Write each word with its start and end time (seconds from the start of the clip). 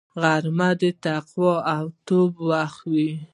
غرمه 0.21 0.69
د 0.81 0.83
تقوا 1.03 1.55
او 1.75 1.83
توبې 2.07 2.41
وخت 2.49 2.81
وي 2.93 3.11